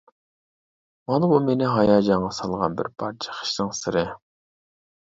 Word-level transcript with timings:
مانا 1.11 1.29
بۇ 1.33 1.37
مېنى 1.51 1.69
ھاياجانغا 1.75 2.33
سالغان 2.41 2.81
بىر 2.83 2.93
پارچە 3.03 3.39
خىشنىڭ 3.39 3.73
سىرى! 3.85 4.09